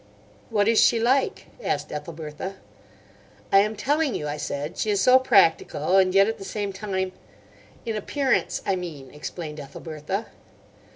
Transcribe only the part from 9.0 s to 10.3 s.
explained Ethelbertha.